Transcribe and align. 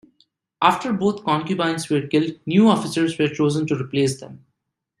After 0.63 0.93
both 0.93 1.23
concubines 1.23 1.87
were 1.91 2.01
killed, 2.01 2.39
new 2.47 2.67
officers 2.67 3.19
were 3.19 3.27
chosen 3.27 3.67
to 3.67 3.75
replace 3.77 4.19
them. 4.19 4.43